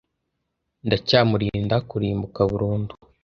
ndacyamurinda 0.85 1.75
kurimbuka 1.89 2.39
burundu 2.51 2.93